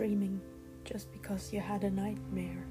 [0.00, 0.40] dreaming
[0.82, 2.64] just because you had a nightmare.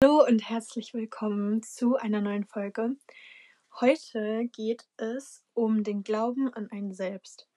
[0.00, 2.94] Hallo und herzlich willkommen zu einer neuen Folge.
[3.80, 7.48] Heute geht es um den Glauben an einen selbst.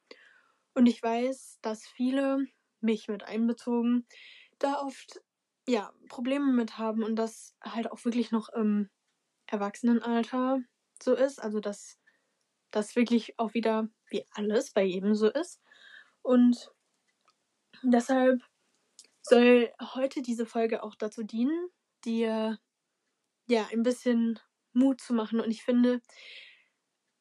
[0.74, 2.48] Und ich weiß, dass viele,
[2.82, 4.08] mich mit einbezogen,
[4.58, 5.22] da oft
[5.68, 8.90] ja, Probleme mit haben und das halt auch wirklich noch im
[9.46, 10.62] Erwachsenenalter
[11.00, 11.40] so ist.
[11.40, 12.00] Also, dass
[12.72, 15.62] das wirklich auch wieder wie alles bei jedem so ist.
[16.22, 16.72] Und
[17.82, 18.42] deshalb
[19.22, 21.70] soll heute diese Folge auch dazu dienen,
[22.06, 22.60] dir
[23.48, 24.40] ja ein bisschen
[24.74, 25.40] Mut zu machen.
[25.40, 26.02] Und ich finde,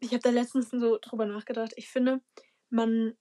[0.01, 2.21] ich habe da letztens so drüber nachgedacht, ich finde,
[2.71, 3.17] man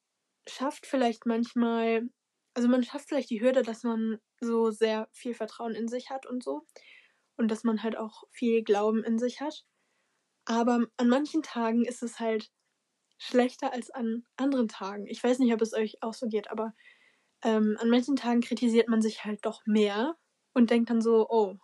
[0.48, 2.10] schafft vielleicht manchmal,
[2.54, 6.26] also man schafft vielleicht die Hürde, dass man so sehr viel Vertrauen in sich hat
[6.26, 6.66] und so.
[7.38, 9.64] Und dass man halt auch viel Glauben in sich hat.
[10.46, 12.52] Aber an manchen Tagen ist es halt
[13.22, 15.06] schlechter als an anderen Tagen.
[15.06, 16.74] Ich weiß nicht, ob es euch auch so geht, aber
[17.44, 20.16] ähm, an manchen Tagen kritisiert man sich halt doch mehr
[20.54, 21.56] und denkt dann so, oh,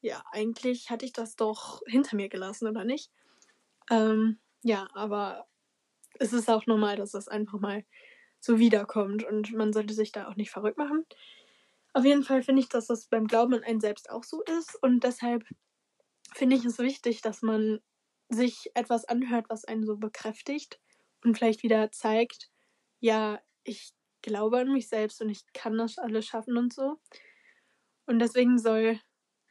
[0.00, 3.10] ja, eigentlich hatte ich das doch hinter mir gelassen, oder nicht?
[3.90, 5.46] Ähm, ja, aber
[6.18, 7.84] es ist auch normal, dass das einfach mal
[8.40, 11.04] so wiederkommt und man sollte sich da auch nicht verrückt machen.
[11.92, 14.82] Auf jeden Fall finde ich, dass das beim Glauben an einen selbst auch so ist
[14.82, 15.44] und deshalb
[16.34, 17.80] finde ich es wichtig, dass man
[18.30, 20.80] sich etwas anhört, was einen so bekräftigt
[21.24, 22.50] und vielleicht wieder zeigt,
[23.00, 27.00] ja, ich glaube an mich selbst und ich kann das alles schaffen und so.
[28.06, 29.00] Und deswegen soll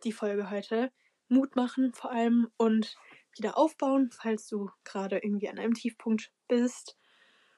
[0.04, 0.92] die Folge heute
[1.28, 2.96] Mut machen vor allem und
[3.36, 6.98] wieder aufbauen, falls du gerade irgendwie an einem Tiefpunkt bist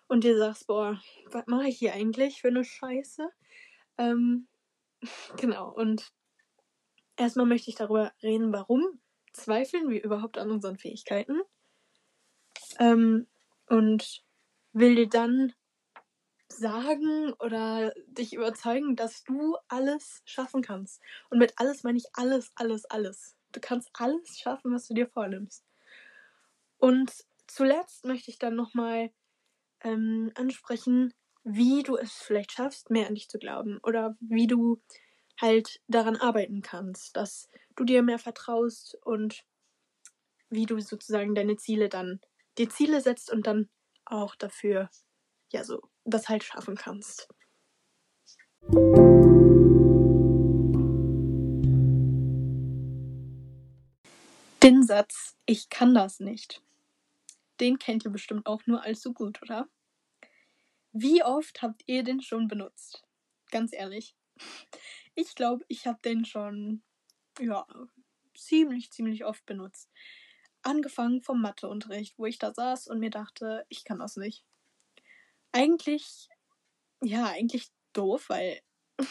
[0.08, 3.30] und dir sagst, boah, was mache ich hier eigentlich für eine Scheiße?
[3.98, 4.48] Ähm,
[5.38, 6.12] genau, und
[7.18, 9.02] erstmal möchte ich darüber reden, warum
[9.34, 11.42] zweifeln wir überhaupt an unseren Fähigkeiten.
[12.80, 13.28] Ähm,
[13.68, 14.24] und
[14.74, 15.54] will dir dann
[16.48, 21.02] sagen oder dich überzeugen, dass du alles schaffen kannst.
[21.30, 23.36] Und mit alles meine ich alles, alles, alles.
[23.52, 25.66] Du kannst alles schaffen, was du dir vornimmst.
[26.78, 27.12] Und
[27.48, 29.12] zuletzt möchte ich dann nochmal
[29.82, 31.14] ähm, ansprechen,
[31.44, 33.80] wie du es vielleicht schaffst, mehr an dich zu glauben.
[33.84, 34.82] Oder wie du
[35.40, 39.44] halt daran arbeiten kannst, dass du dir mehr vertraust und
[40.50, 42.22] wie du sozusagen deine Ziele dann,
[42.58, 43.70] dir Ziele setzt und dann
[44.06, 44.90] auch dafür,
[45.52, 47.28] ja, so das halt schaffen kannst.
[54.64, 56.64] Den Satz, ich kann das nicht,
[57.60, 59.70] den kennt ihr bestimmt auch nur allzu gut, oder?
[60.92, 63.04] Wie oft habt ihr den schon benutzt?
[63.52, 64.16] Ganz ehrlich.
[65.14, 66.84] Ich glaube, ich habe den schon,
[67.40, 67.68] ja,
[68.34, 69.90] ziemlich, ziemlich oft benutzt.
[70.66, 74.44] Angefangen vom Matheunterricht, wo ich da saß und mir dachte, ich kann das nicht.
[75.52, 76.28] Eigentlich,
[77.04, 78.60] ja, eigentlich doof, weil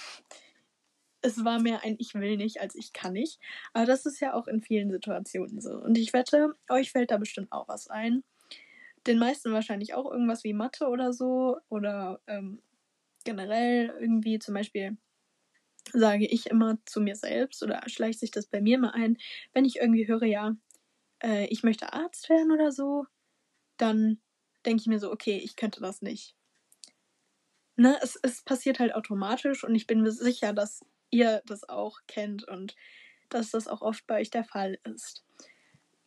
[1.23, 3.39] es war mehr ein Ich will nicht als Ich kann nicht.
[3.73, 5.77] Aber das ist ja auch in vielen Situationen so.
[5.77, 8.25] Und ich wette, euch fällt da bestimmt auch was ein.
[9.07, 11.59] Den meisten wahrscheinlich auch irgendwas wie Mathe oder so.
[11.69, 12.61] Oder ähm,
[13.25, 14.97] generell irgendwie zum Beispiel
[15.93, 19.19] sage ich immer zu mir selbst oder schleicht sich das bei mir mal ein,
[19.53, 20.57] wenn ich irgendwie höre, ja,
[21.23, 23.07] äh, ich möchte Arzt werden oder so,
[23.77, 24.21] dann
[24.65, 26.35] denke ich mir so, okay, ich könnte das nicht.
[27.77, 31.99] Ne, es, es passiert halt automatisch und ich bin mir sicher, dass ihr das auch
[32.07, 32.77] kennt und
[33.29, 35.25] dass das auch oft bei euch der Fall ist.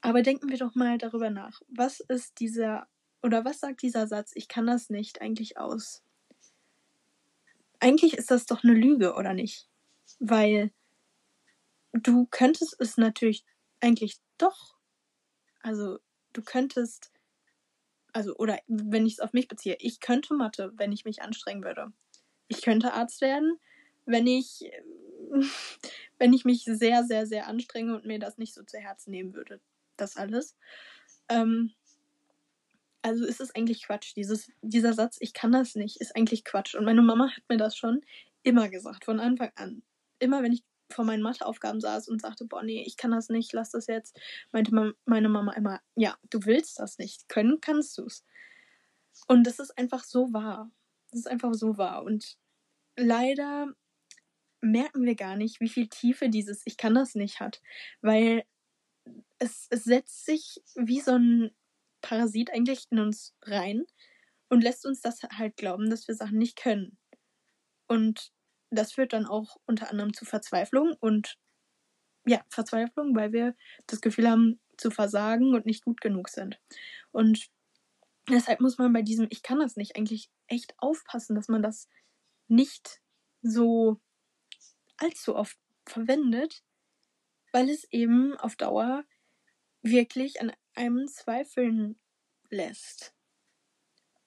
[0.01, 1.61] Aber denken wir doch mal darüber nach.
[1.67, 2.87] Was ist dieser
[3.23, 6.03] oder was sagt dieser Satz, ich kann das nicht eigentlich aus?
[7.79, 9.67] Eigentlich ist das doch eine Lüge, oder nicht?
[10.19, 10.71] Weil
[11.93, 13.43] du könntest es natürlich
[13.79, 14.76] eigentlich doch.
[15.61, 15.99] Also
[16.33, 17.11] du könntest,
[18.13, 21.63] also oder wenn ich es auf mich beziehe, ich könnte Mathe, wenn ich mich anstrengen
[21.63, 21.91] würde.
[22.47, 23.59] Ich könnte Arzt werden,
[24.05, 24.71] wenn ich,
[26.17, 29.33] wenn ich mich sehr, sehr, sehr anstrenge und mir das nicht so zu Herzen nehmen
[29.33, 29.59] würde.
[29.97, 30.55] Das alles.
[31.29, 31.73] Ähm,
[33.01, 34.15] also ist es eigentlich Quatsch.
[34.15, 36.75] Dieses, dieser Satz, ich kann das nicht, ist eigentlich Quatsch.
[36.75, 38.01] Und meine Mama hat mir das schon
[38.43, 39.81] immer gesagt, von Anfang an.
[40.19, 43.53] Immer wenn ich vor meinen Matheaufgaben saß und sagte, boah, nee, ich kann das nicht,
[43.53, 44.19] lass das jetzt,
[44.51, 48.23] meinte meine Mama immer, ja, du willst das nicht, können kannst du es.
[49.27, 50.71] Und das ist einfach so wahr.
[51.09, 52.03] Das ist einfach so wahr.
[52.03, 52.37] Und
[52.95, 53.73] leider
[54.61, 57.61] merken wir gar nicht, wie viel Tiefe dieses Ich kann das nicht hat.
[58.01, 58.43] Weil
[59.39, 61.51] es, es setzt sich wie so ein
[62.01, 63.85] Parasit eigentlich in uns rein
[64.49, 66.97] und lässt uns das halt glauben, dass wir Sachen nicht können.
[67.87, 68.31] Und
[68.69, 71.37] das führt dann auch unter anderem zu Verzweiflung und
[72.25, 73.55] ja, Verzweiflung, weil wir
[73.87, 76.59] das Gefühl haben zu versagen und nicht gut genug sind.
[77.11, 77.49] Und
[78.29, 81.87] deshalb muss man bei diesem Ich kann das nicht eigentlich echt aufpassen, dass man das
[82.47, 83.01] nicht
[83.41, 83.99] so
[84.97, 86.63] allzu oft verwendet,
[87.51, 89.05] weil es eben auf Dauer
[89.81, 91.99] wirklich an einem zweifeln
[92.49, 93.13] lässt.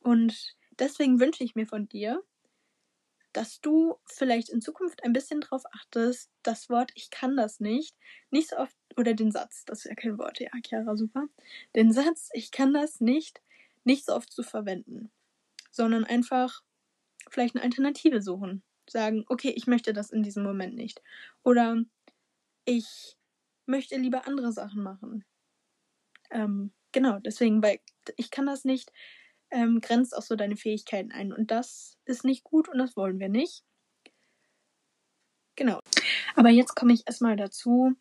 [0.00, 2.22] Und deswegen wünsche ich mir von dir,
[3.32, 7.96] dass du vielleicht in Zukunft ein bisschen darauf achtest, das Wort ich kann das nicht,
[8.30, 11.26] nicht so oft, oder den Satz, das ist ja kein Wort, ja, Chiara, super,
[11.76, 13.40] den Satz ich kann das nicht,
[13.84, 15.10] nicht so oft zu verwenden,
[15.70, 16.62] sondern einfach
[17.28, 18.62] vielleicht eine Alternative suchen.
[18.88, 21.00] Sagen, okay, ich möchte das in diesem Moment nicht.
[21.44, 21.82] Oder
[22.64, 23.16] ich
[23.66, 25.24] möchte lieber andere Sachen machen.
[26.30, 27.80] Ähm, genau, deswegen, weil
[28.16, 28.92] ich kann das nicht,
[29.50, 31.32] ähm, grenzt auch so deine Fähigkeiten ein.
[31.32, 33.64] Und das ist nicht gut und das wollen wir nicht.
[35.56, 35.80] Genau.
[36.36, 37.94] Aber jetzt komme ich erstmal dazu,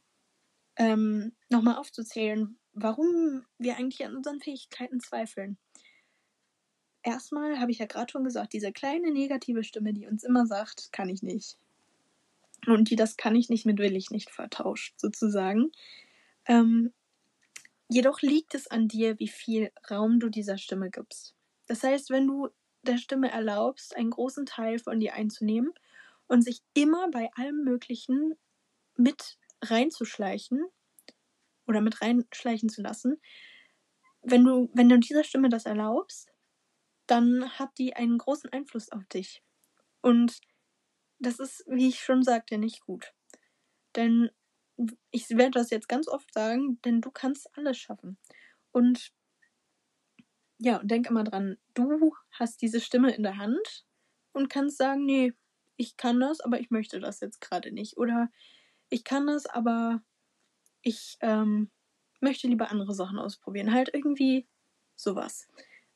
[0.77, 5.57] ähm, nochmal aufzuzählen, warum wir eigentlich an unseren Fähigkeiten zweifeln.
[7.03, 10.91] Erstmal habe ich ja gerade schon gesagt, diese kleine negative Stimme, die uns immer sagt,
[10.91, 11.57] kann ich nicht.
[12.67, 15.71] Und die das kann ich nicht mit will ich nicht vertauscht, sozusagen.
[16.45, 16.93] Ähm,
[17.87, 21.35] jedoch liegt es an dir, wie viel Raum du dieser Stimme gibst.
[21.69, 22.49] Das heißt, wenn du
[22.81, 25.71] der Stimme erlaubst, einen großen Teil von dir einzunehmen
[26.27, 28.33] und sich immer bei allem Möglichen
[28.97, 30.65] mit reinzuschleichen
[31.67, 33.21] oder mit reinschleichen zu lassen,
[34.23, 36.31] wenn du, wenn du dieser Stimme das erlaubst,
[37.05, 39.43] dann hat die einen großen Einfluss auf dich.
[40.01, 40.39] Und
[41.19, 43.13] das ist, wie ich schon sagte, nicht gut.
[43.95, 44.31] Denn
[45.11, 48.17] ich werde das jetzt ganz oft sagen, denn du kannst alles schaffen.
[48.71, 49.11] Und
[50.59, 53.85] ja, und denk immer dran, du hast diese Stimme in der Hand
[54.33, 55.33] und kannst sagen, nee,
[55.77, 57.97] ich kann das, aber ich möchte das jetzt gerade nicht.
[57.97, 58.29] Oder
[58.89, 60.01] ich kann das, aber
[60.81, 61.71] ich ähm,
[62.19, 63.73] möchte lieber andere Sachen ausprobieren.
[63.73, 64.47] Halt irgendwie
[64.95, 65.47] sowas.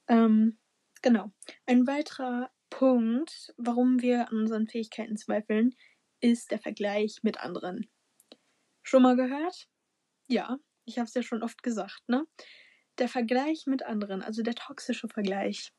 [0.07, 0.57] Ähm,
[1.01, 1.31] genau.
[1.65, 5.75] Ein weiterer Punkt, warum wir an unseren Fähigkeiten zweifeln,
[6.21, 7.89] ist der Vergleich mit anderen.
[8.81, 9.67] Schon mal gehört?
[10.27, 12.25] Ja, ich habe es ja schon oft gesagt, ne?
[12.99, 15.73] Der Vergleich mit anderen, also der toxische Vergleich,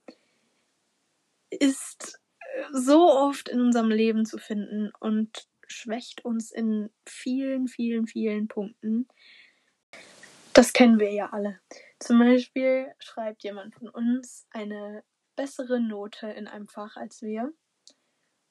[1.50, 8.06] ist äh, so oft in unserem Leben zu finden und schwächt uns in vielen, vielen,
[8.06, 9.08] vielen Punkten.
[10.52, 11.60] Das kennen wir ja alle.
[11.98, 15.02] Zum Beispiel schreibt jemand von uns eine
[15.36, 17.52] bessere Note in einem Fach als wir.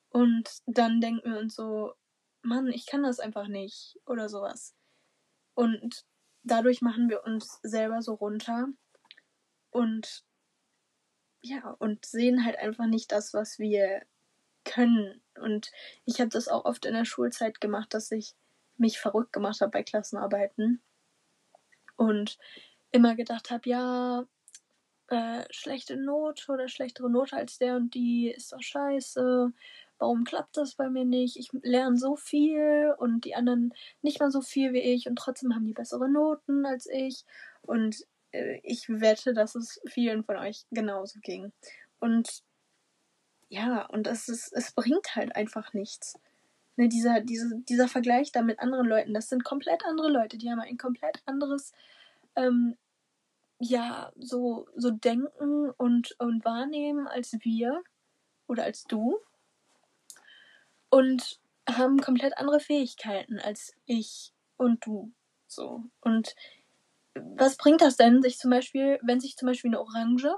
[0.10, 1.94] Und dann denken wir uns so,
[2.42, 4.76] Mann, ich kann das einfach nicht oder sowas.
[5.56, 6.06] Und
[6.44, 8.68] dadurch machen wir uns selber so runter
[9.72, 10.24] und
[11.42, 14.04] ja, und sehen halt einfach nicht das, was wir
[14.64, 15.22] können.
[15.36, 15.72] Und
[16.06, 18.34] ich habe das auch oft in der Schulzeit gemacht, dass ich
[18.78, 20.82] mich verrückt gemacht habe bei Klassenarbeiten
[21.98, 22.38] und
[22.92, 24.26] immer gedacht habe, ja,
[25.08, 29.52] äh, schlechte Note oder schlechtere Note als der und die ist doch scheiße
[30.04, 31.38] warum klappt das bei mir nicht?
[31.38, 35.56] Ich lerne so viel und die anderen nicht mal so viel wie ich und trotzdem
[35.56, 37.24] haben die bessere Noten als ich.
[37.62, 41.54] Und äh, ich wette, dass es vielen von euch genauso ging.
[42.02, 42.44] Und
[43.48, 46.20] ja, und es, ist, es bringt halt einfach nichts.
[46.76, 50.52] Ne, dieser, diese, dieser Vergleich da mit anderen Leuten, das sind komplett andere Leute, die
[50.52, 51.72] haben ein komplett anderes,
[52.36, 52.76] ähm,
[53.58, 57.82] ja, so, so Denken und, und Wahrnehmen als wir
[58.48, 59.18] oder als du
[60.94, 65.12] und haben komplett andere Fähigkeiten als ich und du.
[65.48, 65.86] So.
[66.02, 66.36] Und
[67.16, 70.36] was bringt das denn, sich zum Beispiel, wenn sich zum Beispiel eine Orange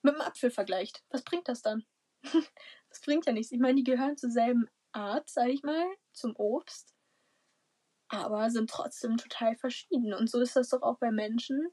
[0.00, 1.04] mit einem Apfel vergleicht?
[1.10, 1.84] Was bringt das dann?
[2.22, 3.52] das bringt ja nichts.
[3.52, 5.84] Ich meine, die gehören zur selben Art, sag ich mal,
[6.14, 6.94] zum Obst,
[8.08, 10.14] aber sind trotzdem total verschieden.
[10.14, 11.68] Und so ist das doch auch bei Menschen.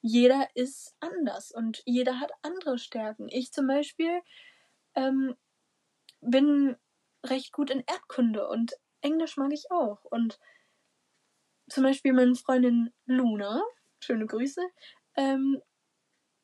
[0.00, 3.26] Jeder ist anders und jeder hat andere Stärken.
[3.28, 4.22] Ich zum Beispiel
[4.94, 5.34] ähm,
[6.20, 6.76] bin
[7.24, 10.04] recht gut in Erdkunde und Englisch mag ich auch.
[10.04, 10.38] Und
[11.68, 13.62] zum Beispiel meine Freundin Luna,
[14.00, 14.62] schöne Grüße,
[15.16, 15.60] ähm,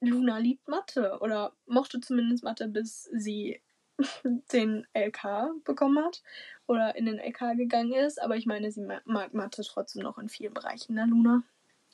[0.00, 3.60] Luna liebt Mathe oder mochte zumindest Mathe, bis sie
[4.52, 6.22] den LK bekommen hat
[6.66, 8.20] oder in den LK gegangen ist.
[8.20, 11.42] Aber ich meine, sie mag Mathe trotzdem noch in vielen Bereichen, ne, Luna?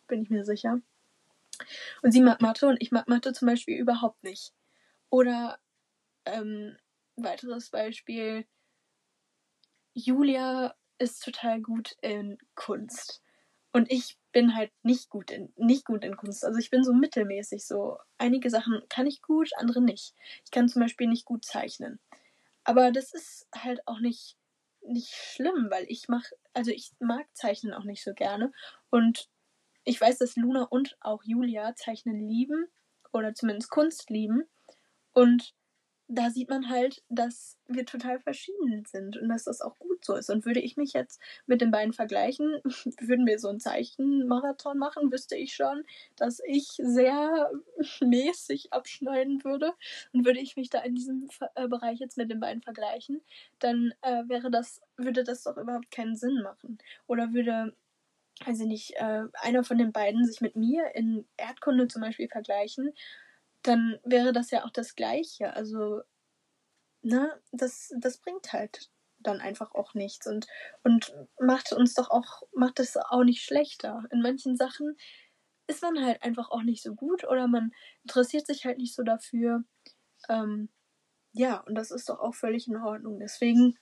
[0.07, 0.81] Bin ich mir sicher.
[2.02, 4.52] Und sie mag Mathe und ich mag Mathe zum Beispiel überhaupt nicht.
[5.11, 5.59] Oder
[6.26, 6.76] ähm,
[7.16, 8.47] weiteres Beispiel,
[9.97, 13.23] Julia ist total gut in Kunst.
[13.73, 16.45] Und ich bin halt nicht gut in, nicht gut in Kunst.
[16.45, 17.97] Also ich bin so mittelmäßig so.
[18.19, 20.15] Einige Sachen kann ich gut, andere nicht.
[20.45, 21.99] Ich kann zum Beispiel nicht gut zeichnen.
[22.62, 24.37] Aber das ist halt auch nicht,
[24.87, 28.53] nicht schlimm, weil ich mache, also ich mag Zeichnen auch nicht so gerne.
[28.91, 29.31] Und
[29.85, 32.67] ich weiß, dass Luna und auch Julia Zeichnen lieben
[33.12, 34.45] oder zumindest Kunst lieben.
[35.15, 35.55] Und
[36.08, 40.14] da sieht man halt, dass wir total verschieden sind und dass das auch gut so
[40.14, 40.30] ist.
[40.30, 42.60] Und würde ich mich jetzt mit den beiden vergleichen,
[43.00, 45.84] würden wir so einen Zeichenmarathon machen, wüsste ich schon,
[46.14, 47.50] dass ich sehr
[48.00, 49.72] mäßig abschneiden würde.
[50.12, 53.20] Und würde ich mich da in diesem äh, Bereich jetzt mit den beiden vergleichen,
[53.58, 56.78] dann äh, wäre das, würde das doch überhaupt keinen Sinn machen.
[57.06, 57.75] Oder würde
[58.44, 62.92] also nicht, äh, einer von den beiden sich mit mir in Erdkunde zum Beispiel vergleichen,
[63.66, 65.54] dann wäre das ja auch das Gleiche.
[65.54, 66.02] Also,
[67.02, 70.46] ne, das, das bringt halt dann einfach auch nichts und,
[70.85, 74.04] und macht uns doch auch, macht es auch nicht schlechter.
[74.11, 74.96] In manchen Sachen
[75.66, 79.02] ist man halt einfach auch nicht so gut oder man interessiert sich halt nicht so
[79.02, 79.64] dafür.
[80.28, 80.68] Ähm,
[81.32, 83.18] ja, und das ist doch auch völlig in Ordnung.
[83.18, 83.78] Deswegen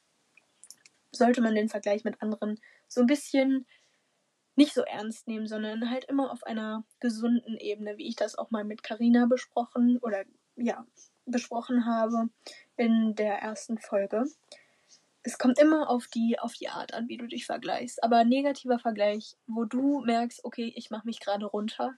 [1.13, 3.67] sollte man den Vergleich mit anderen so ein bisschen
[4.57, 8.51] nicht so ernst nehmen, sondern halt immer auf einer gesunden Ebene, wie ich das auch
[8.51, 10.25] mal mit Karina besprochen oder
[10.57, 10.87] ja,
[11.27, 12.29] besprochen habe
[12.77, 14.25] in der ersten Folge.
[15.23, 18.03] Es kommt immer auf die, auf die Art an, wie du dich vergleichst.
[18.05, 21.95] Aber negativer Vergleich, wo du merkst, okay, ich mache mich gerade runter,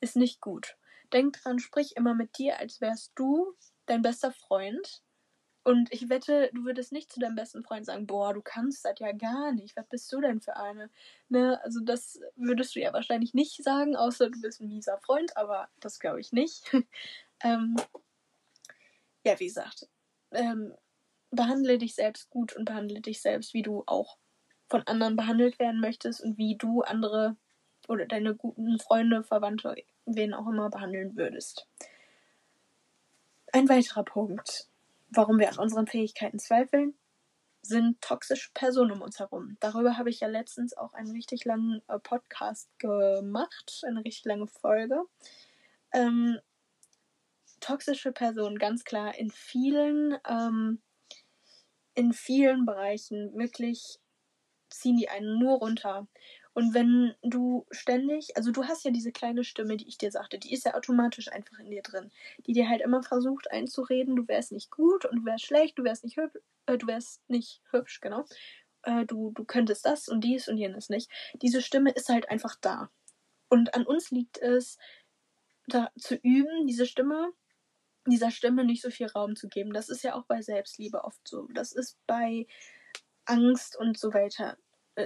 [0.00, 0.76] ist nicht gut.
[1.12, 3.54] Denk dran, sprich immer mit dir, als wärst du
[3.86, 5.02] dein bester Freund
[5.62, 8.98] und ich wette, du würdest nicht zu deinem besten Freund sagen, boah, du kannst das
[8.98, 9.76] ja gar nicht.
[9.76, 10.88] Was bist du denn für eine?
[11.28, 15.36] Ne, also das würdest du ja wahrscheinlich nicht sagen, außer du bist ein mieser Freund,
[15.36, 16.64] aber das glaube ich nicht.
[17.44, 17.76] ähm,
[19.24, 19.86] ja, wie gesagt,
[20.30, 20.74] ähm,
[21.30, 24.16] behandle dich selbst gut und behandle dich selbst, wie du auch
[24.70, 27.36] von anderen behandelt werden möchtest und wie du andere
[27.86, 29.76] oder deine guten Freunde, Verwandte,
[30.06, 31.66] wen auch immer behandeln würdest.
[33.52, 34.69] Ein weiterer Punkt
[35.10, 36.94] warum wir an unseren Fähigkeiten zweifeln,
[37.62, 39.56] sind toxische Personen um uns herum.
[39.60, 44.46] Darüber habe ich ja letztens auch einen richtig langen äh, Podcast gemacht, eine richtig lange
[44.46, 45.02] Folge.
[45.92, 46.38] Ähm,
[47.60, 50.80] toxische Personen, ganz klar, in vielen, ähm,
[51.94, 53.98] in vielen Bereichen wirklich
[54.70, 56.06] ziehen die einen nur runter.
[56.60, 60.38] Und wenn du ständig, also du hast ja diese kleine Stimme, die ich dir sagte,
[60.38, 62.10] die ist ja automatisch einfach in dir drin,
[62.46, 65.84] die dir halt immer versucht einzureden, du wärst nicht gut und du wärst schlecht, du
[65.84, 68.26] wärst nicht hübsch, äh, du wärst nicht hübsch, genau.
[68.82, 71.10] Äh, du, du könntest das und dies und jenes nicht.
[71.40, 72.90] Diese Stimme ist halt einfach da.
[73.48, 74.76] Und an uns liegt es,
[75.66, 77.32] da zu üben, diese Stimme,
[78.04, 79.72] dieser Stimme nicht so viel Raum zu geben.
[79.72, 81.48] Das ist ja auch bei Selbstliebe oft so.
[81.54, 82.46] Das ist bei
[83.24, 84.58] Angst und so weiter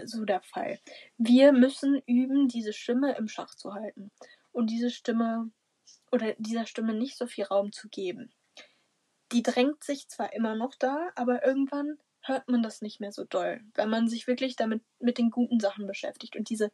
[0.05, 0.79] so der Fall.
[1.19, 4.11] Wir müssen üben, diese Stimme im Schach zu halten
[4.53, 5.51] und diese Stimme
[6.11, 8.33] oder dieser Stimme nicht so viel Raum zu geben.
[9.33, 13.25] Die drängt sich zwar immer noch da, aber irgendwann hört man das nicht mehr so
[13.25, 16.71] doll, wenn man sich wirklich damit mit den guten Sachen beschäftigt und diese,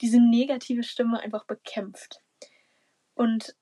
[0.00, 2.20] diese negative Stimme einfach bekämpft.
[3.14, 3.54] Und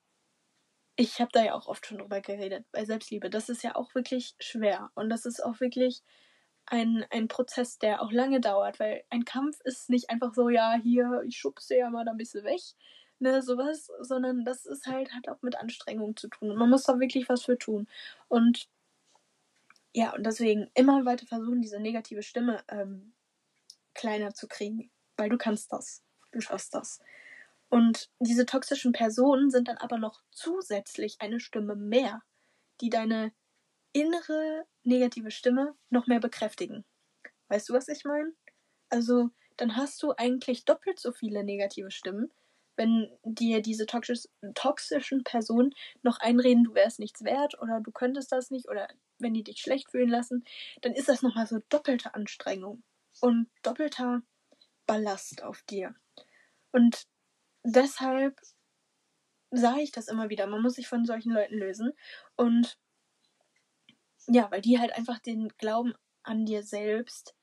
[0.96, 3.28] ich habe da ja auch oft schon drüber geredet, bei Selbstliebe.
[3.28, 6.02] Das ist ja auch wirklich schwer und das ist auch wirklich
[6.66, 10.75] ein, ein Prozess, der auch lange dauert, weil ein Kampf ist nicht einfach so, ja,
[10.82, 12.61] hier, ich schubse ja mal da ein bisschen weg,
[13.18, 16.50] ne, sowas, sondern das ist halt, hat auch mit Anstrengung zu tun.
[16.50, 17.87] Und man muss da wirklich was für tun.
[18.28, 18.68] Und
[19.92, 23.14] ja, und deswegen immer weiter versuchen, diese negative Stimme ähm,
[23.94, 26.02] kleiner zu kriegen, weil du kannst das.
[26.32, 27.00] Du schaffst das.
[27.68, 32.23] Und diese toxischen Personen sind dann aber noch zusätzlich eine Stimme mehr,
[32.80, 33.32] die deine
[33.96, 36.84] innere negative Stimme noch mehr bekräftigen.
[37.48, 38.32] Weißt du, was ich meine?
[38.90, 42.30] Also, dann hast du eigentlich doppelt so viele negative Stimmen,
[42.76, 44.24] wenn dir diese toxisch,
[44.54, 48.86] toxischen Personen noch einreden, du wärst nichts wert oder du könntest das nicht oder
[49.18, 50.44] wenn die dich schlecht fühlen lassen,
[50.82, 52.82] dann ist das nochmal so doppelte Anstrengung
[53.20, 54.20] und doppelter
[54.86, 55.94] Ballast auf dir.
[56.70, 57.06] Und
[57.64, 58.38] deshalb
[59.50, 61.92] sage ich das immer wieder, man muss sich von solchen Leuten lösen
[62.36, 62.78] und
[64.26, 67.35] ja, weil die halt einfach den Glauben an dir selbst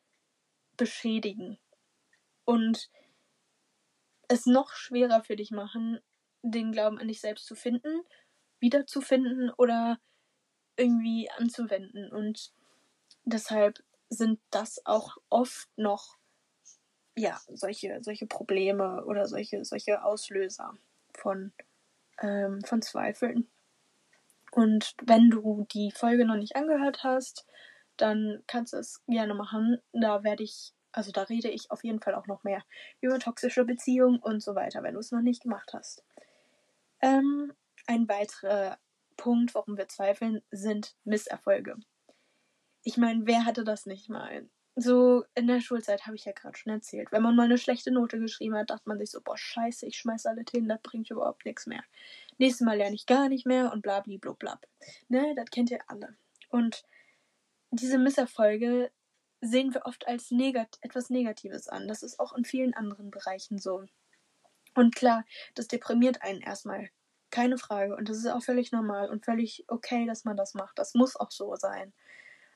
[0.77, 1.59] beschädigen.
[2.45, 2.89] Und
[4.27, 5.99] es noch schwerer für dich machen,
[6.41, 8.01] den Glauben an dich selbst zu finden,
[8.59, 9.99] wiederzufinden oder
[10.75, 12.11] irgendwie anzuwenden.
[12.11, 12.51] Und
[13.23, 16.17] deshalb sind das auch oft noch
[17.15, 20.73] ja solche solche Probleme oder solche solche Auslöser
[21.13, 21.53] von
[22.21, 23.52] ähm, von Zweifeln.
[24.53, 27.47] Und wenn du die Folge noch nicht angehört hast,
[27.97, 29.79] dann kannst du es gerne machen.
[29.93, 32.63] Da werde ich, also da rede ich auf jeden Fall auch noch mehr
[33.01, 36.03] über toxische Beziehungen und so weiter, wenn du es noch nicht gemacht hast.
[37.01, 37.51] Ähm,
[37.87, 38.77] ein weiterer
[39.17, 41.77] Punkt, warum wir zweifeln, sind Misserfolge.
[42.83, 44.47] Ich meine, wer hatte das nicht mal?
[44.75, 47.11] so in der Schulzeit habe ich ja gerade schon erzählt.
[47.11, 49.97] Wenn man mal eine schlechte Note geschrieben hat, dachte man sich so, boah, scheiße, ich
[49.97, 51.83] schmeiß alle hin, das bringt überhaupt nichts mehr.
[52.37, 54.59] Nächstes Mal lerne ich gar nicht mehr und bla bla
[55.07, 56.15] Ne, das kennt ihr alle.
[56.49, 56.83] Und
[57.71, 58.91] diese Misserfolge
[59.41, 61.87] sehen wir oft als negat etwas Negatives an.
[61.87, 63.85] Das ist auch in vielen anderen Bereichen so.
[64.75, 65.25] Und klar,
[65.55, 66.89] das deprimiert einen erstmal.
[67.29, 67.95] Keine Frage.
[67.95, 70.77] Und das ist auch völlig normal und völlig okay, dass man das macht.
[70.77, 71.93] Das muss auch so sein.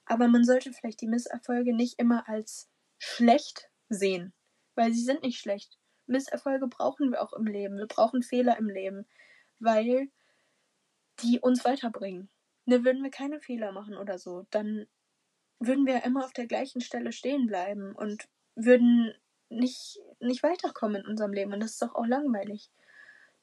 [0.06, 4.34] Aber man sollte vielleicht die Misserfolge nicht immer als schlecht sehen,
[4.76, 5.78] weil sie sind nicht schlecht.
[6.06, 7.78] Misserfolge brauchen wir auch im Leben.
[7.78, 9.06] Wir brauchen Fehler im Leben,
[9.60, 10.10] weil
[11.22, 12.30] die uns weiterbringen.
[12.66, 14.88] Ne, würden wir keine Fehler machen oder so, dann
[15.60, 19.14] würden wir immer auf der gleichen Stelle stehen bleiben und würden
[19.50, 21.54] nicht, nicht weiterkommen in unserem Leben.
[21.54, 22.70] Und das ist doch auch langweilig.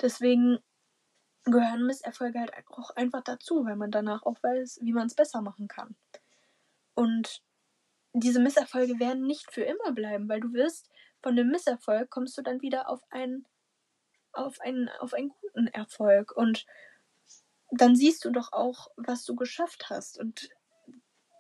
[0.01, 0.59] Deswegen
[1.45, 5.41] gehören Misserfolge halt auch einfach dazu, weil man danach auch weiß, wie man es besser
[5.41, 5.97] machen kann.
[6.95, 7.43] Und
[8.13, 10.91] diese Misserfolge werden nicht für immer bleiben, weil du wirst
[11.23, 13.47] von dem Misserfolg kommst du dann wieder auf einen
[14.35, 16.67] auf einen auf einen guten Erfolg und
[17.71, 20.49] dann siehst du doch auch, was du geschafft hast und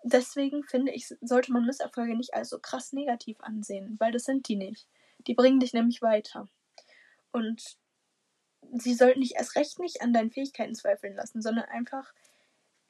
[0.04, 4.46] deswegen finde ich, sollte man Misserfolge nicht als so krass negativ ansehen, weil das sind
[4.48, 4.86] die nicht.
[5.26, 6.48] Die bringen dich nämlich weiter.
[7.32, 7.76] Und
[8.72, 12.12] sie sollten dich erst recht nicht an deinen Fähigkeiten zweifeln lassen, sondern einfach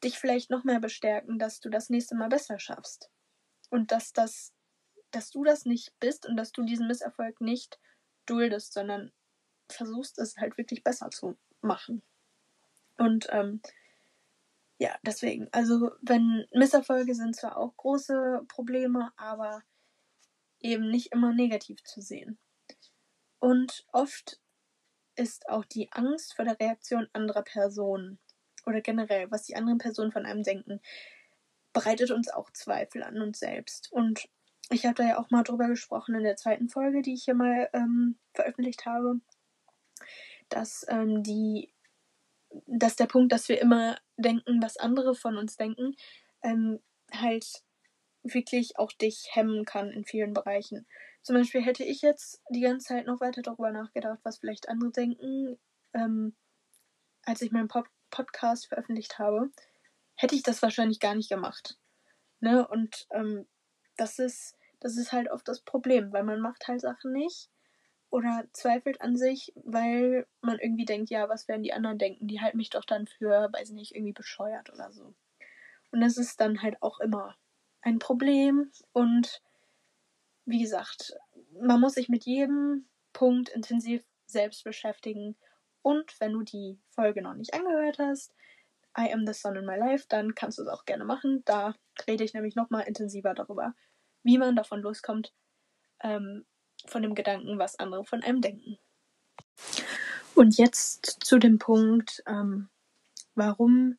[0.03, 3.11] dich vielleicht noch mehr bestärken, dass du das nächste Mal besser schaffst.
[3.71, 4.53] Und dass das,
[5.11, 7.79] dass du das nicht bist und dass du diesen Misserfolg nicht
[8.27, 9.13] duldest, sondern
[9.69, 12.03] versuchst es halt wirklich besser zu machen.
[12.99, 13.61] Und ähm,
[14.79, 15.49] ja, deswegen.
[15.53, 19.63] Also, wenn Misserfolge sind zwar auch große Probleme, aber
[20.61, 22.39] eben nicht immer negativ zu sehen.
[23.39, 24.41] Und oft
[25.17, 28.19] ist auch die Angst vor der Reaktion anderer Personen
[28.67, 30.81] oder generell, was die anderen Personen von einem denken,
[31.73, 33.93] bereitet uns auch Zweifel an uns selbst.
[33.93, 34.29] Und
[34.71, 37.35] ich habe da ja auch mal drüber gesprochen in der zweiten Folge, die ich hier
[37.35, 39.21] mal ähm, veröffentlicht habe,
[40.49, 41.71] dass ähm, die
[42.67, 45.97] dass der Punkt, dass wir immer denken, was andere von uns denken,
[46.43, 46.81] ähm,
[47.13, 47.65] halt
[48.23, 50.87] wirklich auch dich hemmen kann in vielen Bereichen.
[51.23, 54.91] Zum Beispiel hätte ich jetzt die ganze Zeit noch weiter darüber nachgedacht, was vielleicht andere
[54.91, 55.59] denken,
[55.95, 56.35] ähm,
[57.23, 59.51] als ich meinen Pop Podcast veröffentlicht habe,
[60.15, 61.77] hätte ich das wahrscheinlich gar nicht gemacht.
[62.39, 62.67] Ne?
[62.69, 63.49] Und ähm,
[63.97, 67.51] das ist, das ist halt oft das Problem, weil man macht halt Sachen nicht,
[68.15, 72.29] oder zweifelt an sich, weil man irgendwie denkt, ja, was werden die anderen denken?
[72.29, 75.17] Die halten mich doch dann für, weiß ich nicht, irgendwie bescheuert oder so.
[75.91, 77.35] Und das ist dann halt auch immer
[77.83, 79.43] ein Problem und
[80.45, 81.15] wie gesagt,
[81.61, 85.37] man muss sich mit jedem Punkt intensiv selbst beschäftigen
[85.83, 88.33] und wenn du die Folge noch nicht angehört hast,
[88.97, 91.43] I am the sun in my life, dann kannst du es auch gerne machen.
[91.47, 91.75] Da
[92.07, 93.75] rede ich nämlich nochmal intensiver darüber,
[94.23, 95.35] wie man davon loskommt,
[96.01, 96.47] ähm,
[96.87, 98.79] von dem Gedanken, was andere von einem denken.
[100.35, 102.69] Und jetzt zu dem Punkt, ähm,
[103.35, 103.99] warum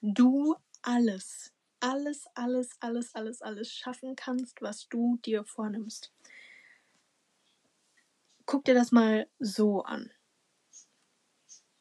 [0.00, 6.12] du alles, alles, alles, alles, alles, alles schaffen kannst, was du dir vornimmst.
[8.46, 10.10] Guck dir das mal so an.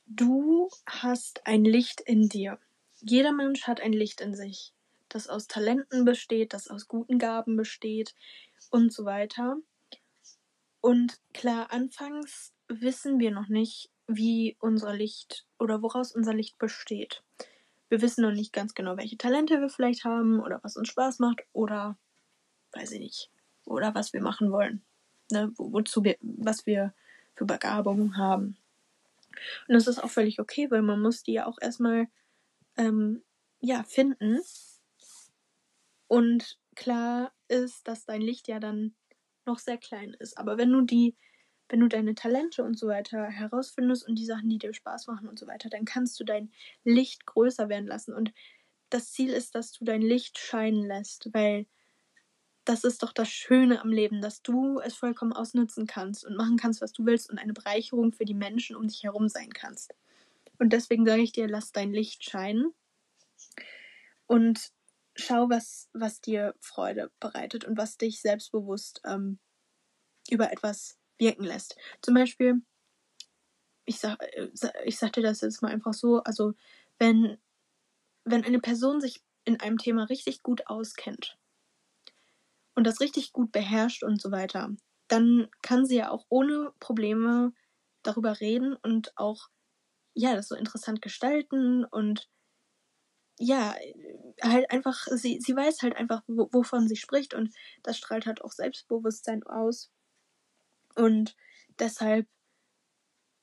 [0.08, 2.60] Du hast ein Licht in dir.
[3.02, 4.74] Jeder Mensch hat ein Licht in sich,
[5.10, 8.16] das aus Talenten besteht, das aus guten Gaben besteht
[8.70, 9.58] und so weiter.
[10.86, 17.24] Und klar, anfangs wissen wir noch nicht, wie unser Licht oder woraus unser Licht besteht.
[17.90, 21.18] Wir wissen noch nicht ganz genau, welche Talente wir vielleicht haben oder was uns Spaß
[21.18, 21.98] macht oder
[22.74, 23.32] weiß ich nicht.
[23.66, 24.84] Oder was wir machen wollen.
[25.32, 26.94] Ne, wo, wozu wir, was wir
[27.34, 28.56] für Begabungen haben.
[29.68, 32.10] Und das ist auch völlig okay, weil man muss die ja auch erstmal
[32.78, 33.24] ähm,
[33.60, 34.40] ja, finden.
[36.08, 38.94] Und klar ist, dass dein Licht ja dann
[39.46, 40.38] noch sehr klein ist.
[40.38, 41.16] Aber wenn du die,
[41.70, 45.28] wenn du deine Talente und so weiter herausfindest und die Sachen, die dir Spaß machen
[45.28, 46.52] und so weiter, dann kannst du dein
[46.84, 48.14] Licht größer werden lassen.
[48.14, 48.34] Und
[48.90, 51.66] das Ziel ist, dass du dein Licht scheinen lässt, weil
[52.66, 56.58] das ist doch das Schöne am Leben, dass du es vollkommen ausnutzen kannst und machen
[56.58, 59.94] kannst, was du willst und eine Bereicherung für die Menschen um dich herum sein kannst.
[60.58, 62.74] Und deswegen sage ich dir, lass dein Licht scheinen.
[64.28, 64.72] Und
[65.16, 69.40] schau, was, was dir Freude bereitet und was dich selbstbewusst ähm,
[70.30, 71.78] über etwas wirken lässt.
[72.02, 72.62] Zum Beispiel,
[73.86, 74.50] ich sag, äh,
[74.84, 76.54] ich sag dir das jetzt mal einfach so, also
[77.00, 77.38] wenn,
[78.24, 81.38] wenn eine Person sich in einem Thema richtig gut auskennt
[82.74, 84.76] und das richtig gut beherrscht und so weiter,
[85.08, 87.54] dann kann sie ja auch ohne Probleme
[88.04, 89.50] darüber reden und auch
[90.16, 92.30] ja, das so interessant gestalten und
[93.38, 93.76] ja,
[94.42, 98.52] halt einfach, sie, sie weiß halt einfach, wovon sie spricht und das strahlt halt auch
[98.52, 99.92] Selbstbewusstsein aus.
[100.96, 101.36] Und
[101.80, 102.28] deshalb,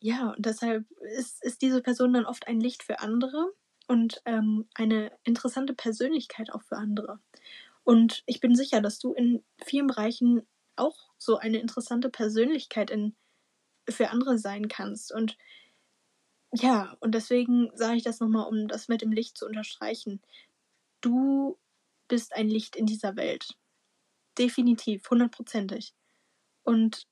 [0.00, 3.52] ja, und deshalb ist, ist diese Person dann oft ein Licht für andere
[3.86, 7.20] und ähm, eine interessante Persönlichkeit auch für andere.
[7.84, 13.14] Und ich bin sicher, dass du in vielen Bereichen auch so eine interessante Persönlichkeit in,
[13.88, 15.12] für andere sein kannst.
[15.12, 15.36] Und
[16.52, 20.20] ja, und deswegen sage ich das nochmal, um das mit dem Licht zu unterstreichen.
[21.00, 21.58] Du
[22.08, 23.56] bist ein Licht in dieser Welt.
[24.38, 25.94] Definitiv, hundertprozentig.
[26.62, 27.06] Und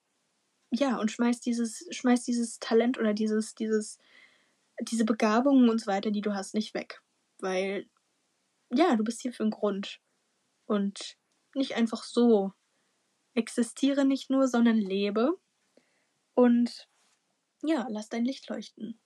[0.70, 3.98] ja, und schmeißt dieses, schmeißt dieses Talent oder dieses, dieses,
[4.83, 7.03] diese Begabungen und so weiter, die du hast, nicht weg.
[7.38, 7.88] Weil,
[8.70, 10.00] ja, du bist hier für einen Grund.
[10.66, 11.16] Und
[11.55, 12.53] nicht einfach so.
[13.35, 15.38] Existiere nicht nur, sondern lebe.
[16.35, 16.88] Und
[17.62, 19.00] ja, lass dein Licht leuchten.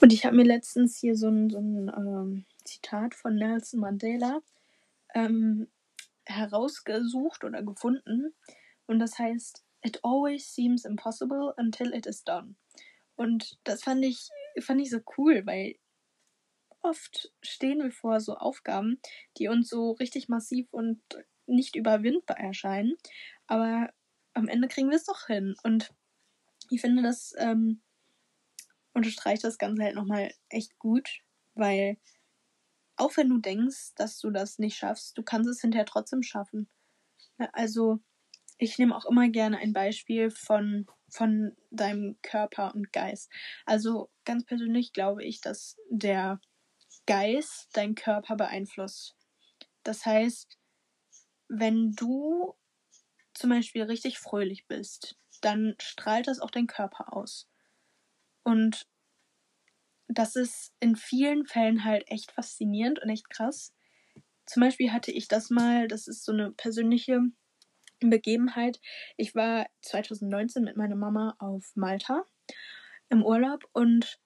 [0.00, 4.40] Und ich habe mir letztens hier so ein, so ein ähm, Zitat von Nelson Mandela
[5.14, 5.68] ähm,
[6.24, 8.34] herausgesucht oder gefunden.
[8.86, 12.54] Und das heißt, It always seems impossible until it is done.
[13.16, 14.28] Und das fand ich,
[14.60, 15.76] fand ich so cool, weil
[16.82, 19.00] oft stehen wir vor so Aufgaben,
[19.38, 21.00] die uns so richtig massiv und
[21.46, 22.96] nicht überwindbar erscheinen.
[23.46, 23.92] Aber
[24.34, 25.56] am Ende kriegen wir es doch hin.
[25.64, 25.92] Und
[26.70, 27.82] ich finde, das ähm,
[28.94, 31.08] unterstreicht das Ganze halt nochmal echt gut,
[31.54, 31.98] weil
[32.96, 36.68] auch wenn du denkst, dass du das nicht schaffst, du kannst es hinterher trotzdem schaffen.
[37.52, 38.00] Also
[38.58, 43.30] ich nehme auch immer gerne ein Beispiel von, von deinem Körper und Geist.
[43.66, 46.40] Also ganz persönlich glaube ich, dass der
[47.06, 49.16] Geist deinen Körper beeinflusst.
[49.82, 50.58] Das heißt,
[51.48, 52.54] wenn du
[53.34, 57.48] zum Beispiel richtig fröhlich bist, dann strahlt das auch dein Körper aus.
[58.44, 58.86] Und
[60.08, 63.72] das ist in vielen Fällen halt echt faszinierend und echt krass.
[64.46, 67.20] Zum Beispiel hatte ich das mal, das ist so eine persönliche
[68.00, 68.80] Begebenheit.
[69.16, 72.24] Ich war 2019 mit meiner Mama auf Malta
[73.08, 74.18] im Urlaub und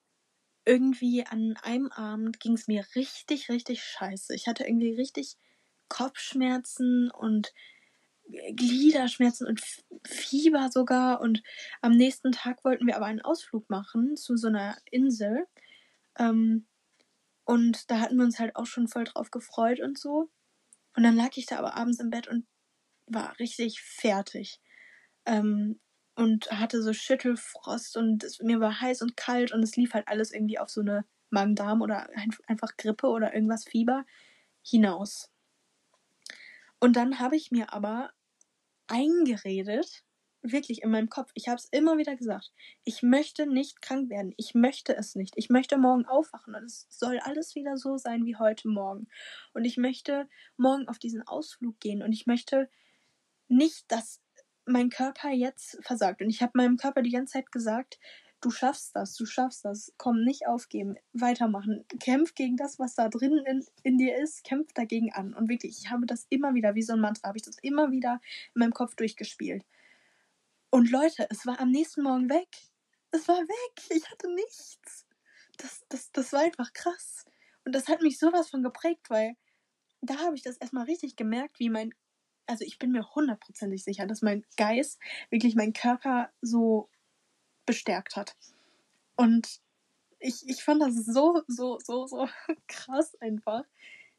[0.64, 4.34] irgendwie an einem Abend ging es mir richtig, richtig scheiße.
[4.34, 5.36] Ich hatte irgendwie richtig
[5.88, 7.52] Kopfschmerzen und
[8.28, 9.60] Gliederschmerzen und
[10.04, 11.20] Fieber sogar.
[11.20, 11.42] Und
[11.80, 15.46] am nächsten Tag wollten wir aber einen Ausflug machen zu so einer Insel.
[16.18, 16.66] Ähm,
[17.44, 20.30] und da hatten wir uns halt auch schon voll drauf gefreut und so.
[20.96, 22.46] Und dann lag ich da aber abends im Bett und
[23.06, 24.60] war richtig fertig.
[25.26, 25.80] Ähm,
[26.16, 30.08] und hatte so Schüttelfrost und es, mir war heiß und kalt und es lief halt
[30.08, 32.08] alles irgendwie auf so eine Magen-Darm oder
[32.46, 34.06] einfach Grippe oder irgendwas Fieber
[34.62, 35.30] hinaus.
[36.80, 38.10] Und dann habe ich mir aber
[38.88, 40.04] eingeredet,
[40.42, 42.52] wirklich in meinem Kopf, ich habe es immer wieder gesagt,
[42.84, 46.86] ich möchte nicht krank werden, ich möchte es nicht, ich möchte morgen aufwachen und es
[46.88, 49.08] soll alles wieder so sein wie heute Morgen.
[49.54, 52.68] Und ich möchte morgen auf diesen Ausflug gehen und ich möchte
[53.48, 54.20] nicht, dass
[54.66, 56.20] mein Körper jetzt versagt.
[56.20, 57.98] Und ich habe meinem Körper die ganze Zeit gesagt,
[58.40, 63.08] du schaffst das, du schaffst das, komm, nicht aufgeben, weitermachen, kämpf gegen das, was da
[63.08, 65.34] drin in, in dir ist, kämpf dagegen an.
[65.34, 67.90] Und wirklich, ich habe das immer wieder, wie so ein Mantra, habe ich das immer
[67.90, 68.20] wieder
[68.54, 69.64] in meinem Kopf durchgespielt.
[70.70, 72.48] Und Leute, es war am nächsten Morgen weg.
[73.10, 73.82] Es war weg.
[73.90, 75.06] Ich hatte nichts.
[75.56, 77.24] Das, das, das war einfach krass.
[77.64, 79.36] Und das hat mich sowas von geprägt, weil
[80.02, 81.94] da habe ich das erstmal richtig gemerkt, wie mein,
[82.46, 86.90] also ich bin mir hundertprozentig sicher, dass mein Geist wirklich meinen Körper so
[87.66, 88.36] bestärkt hat.
[89.16, 89.60] Und
[90.18, 92.28] ich, ich fand das so, so, so, so
[92.68, 93.64] krass einfach,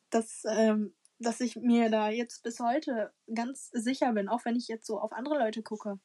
[0.09, 4.67] dass, ähm, dass ich mir da jetzt bis heute ganz sicher bin, auch wenn ich
[4.67, 5.99] jetzt so auf andere Leute gucke.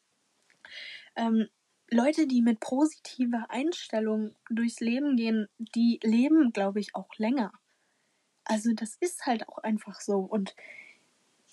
[1.17, 1.49] Ähm,
[1.91, 7.53] Leute, die mit positiver Einstellung durchs Leben gehen, die leben, glaube ich, auch länger.
[8.45, 10.21] Also das ist halt auch einfach so.
[10.21, 10.57] Und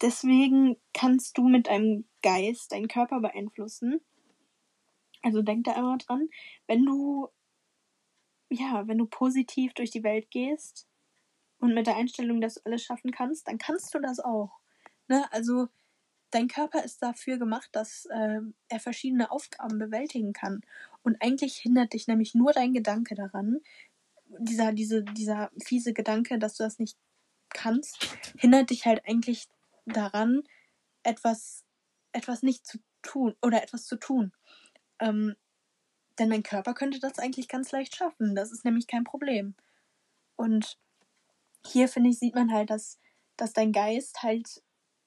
[0.01, 3.99] deswegen kannst du mit deinem Geist deinen Körper beeinflussen.
[5.21, 6.29] Also denk da immer dran,
[6.67, 7.29] wenn du,
[8.49, 10.87] ja, wenn du positiv durch die Welt gehst
[11.59, 14.59] und mit der Einstellung, dass du alles schaffen kannst, dann kannst du das auch.
[15.07, 15.31] Ne?
[15.31, 15.67] Also
[16.31, 20.61] dein Körper ist dafür gemacht, dass äh, er verschiedene Aufgaben bewältigen kann.
[21.03, 23.59] Und eigentlich hindert dich nämlich nur dein Gedanke daran,
[24.37, 26.97] dieser, diese, dieser fiese Gedanke, dass du das nicht
[27.49, 29.47] kannst, hindert dich halt eigentlich
[29.85, 30.43] daran,
[31.03, 31.63] etwas,
[32.11, 34.31] etwas nicht zu tun oder etwas zu tun.
[34.99, 35.35] Ähm,
[36.17, 38.35] denn dein Körper könnte das eigentlich ganz leicht schaffen.
[38.35, 39.55] Das ist nämlich kein Problem.
[40.35, 40.77] Und
[41.65, 42.99] hier, finde ich, sieht man halt, dass,
[43.37, 44.61] dass dein Geist halt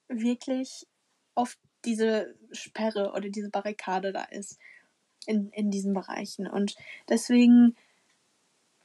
[0.08, 0.86] wirklich
[1.34, 4.58] oft diese Sperre oder diese Barrikade da ist
[5.26, 6.46] in, in diesen Bereichen.
[6.46, 6.76] Und
[7.08, 7.76] deswegen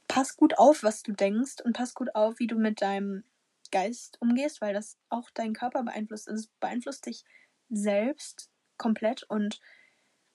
[0.06, 3.24] pass gut auf, was du denkst und pass gut auf, wie du mit deinem
[3.70, 6.28] Geist umgehst, weil das auch deinen Körper beeinflusst.
[6.28, 7.24] Also es beeinflusst dich
[7.68, 9.60] selbst komplett und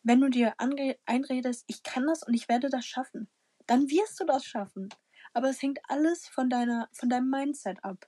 [0.03, 3.29] wenn du dir einredest, ich kann das und ich werde das schaffen,
[3.65, 4.89] dann wirst du das schaffen.
[5.33, 8.07] Aber es hängt alles von deiner, von deinem Mindset ab.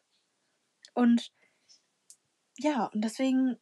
[0.94, 1.32] Und
[2.58, 3.58] ja, und deswegen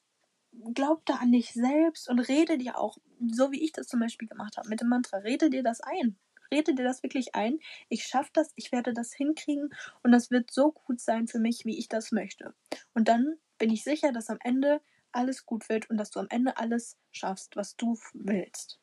[0.74, 2.98] glaub da an dich selbst und rede dir auch,
[3.32, 6.18] so wie ich das zum Beispiel gemacht habe mit dem Mantra, rede dir das ein.
[6.52, 7.60] Rede dir das wirklich ein.
[7.90, 11.66] Ich schaffe das, ich werde das hinkriegen und das wird so gut sein für mich,
[11.66, 12.54] wie ich das möchte.
[12.94, 14.82] Und dann bin ich sicher, dass am Ende
[15.14, 18.80] alles gut wird und dass du am Ende alles schaffst, was du willst.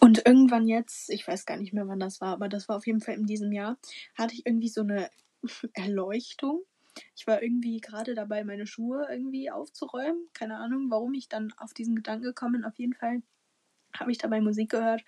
[0.00, 2.86] Und irgendwann jetzt, ich weiß gar nicht mehr, wann das war, aber das war auf
[2.86, 3.78] jeden Fall in diesem Jahr,
[4.16, 5.10] hatte ich irgendwie so eine
[5.74, 6.62] Erleuchtung.
[7.16, 10.28] Ich war irgendwie gerade dabei, meine Schuhe irgendwie aufzuräumen.
[10.32, 12.64] Keine Ahnung, warum ich dann auf diesen Gedanken gekommen bin.
[12.64, 13.22] Auf jeden Fall
[13.94, 15.04] habe ich dabei Musik gehört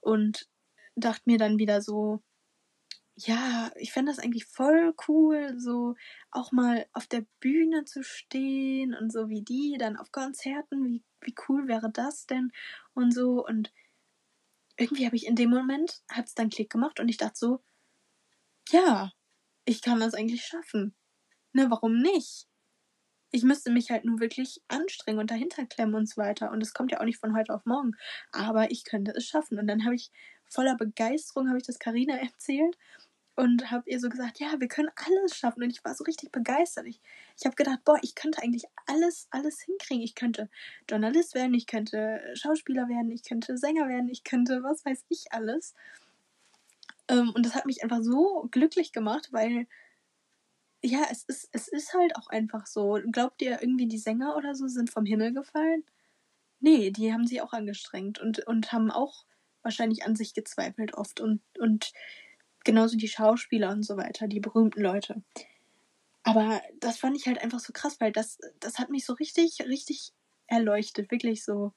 [0.00, 0.48] und
[0.94, 2.22] dachte mir dann wieder so,
[3.18, 5.94] ja, ich fände das eigentlich voll cool, so
[6.30, 11.02] auch mal auf der Bühne zu stehen und so wie die, dann auf Konzerten, wie,
[11.22, 12.52] wie cool wäre das denn
[12.94, 13.44] und so.
[13.44, 13.72] Und
[14.76, 17.62] irgendwie habe ich in dem Moment, hat es dann Klick gemacht und ich dachte so,
[18.70, 19.12] ja,
[19.64, 20.94] ich kann das eigentlich schaffen.
[21.52, 22.46] Ne, warum nicht?
[23.32, 26.50] Ich müsste mich halt nur wirklich anstrengen und dahinter klemmen und so weiter.
[26.50, 27.92] Und es kommt ja auch nicht von heute auf morgen.
[28.32, 29.58] Aber ich könnte es schaffen.
[29.58, 30.10] Und dann habe ich
[30.44, 32.76] voller Begeisterung, habe ich das Karina erzählt
[33.36, 35.62] und habe ihr so gesagt, ja, wir können alles schaffen.
[35.62, 36.86] Und ich war so richtig begeistert.
[36.86, 37.00] Ich,
[37.38, 40.02] ich habe gedacht, boah, ich könnte eigentlich alles, alles hinkriegen.
[40.02, 40.48] Ich könnte
[40.88, 45.32] Journalist werden, ich könnte Schauspieler werden, ich könnte Sänger werden, ich könnte was weiß ich
[45.32, 45.74] alles.
[47.08, 49.66] Ähm, und das hat mich einfach so glücklich gemacht, weil
[50.82, 52.98] ja, es ist, es ist halt auch einfach so.
[53.12, 55.84] Glaubt ihr irgendwie, die Sänger oder so sind vom Himmel gefallen?
[56.60, 59.26] Nee, die haben sich auch angestrengt und, und haben auch
[59.62, 61.92] wahrscheinlich an sich gezweifelt oft und, und
[62.66, 65.22] genauso die Schauspieler und so weiter, die berühmten Leute.
[66.22, 69.60] Aber das fand ich halt einfach so krass, weil das, das hat mich so richtig,
[69.62, 70.12] richtig
[70.48, 71.72] erleuchtet, wirklich so,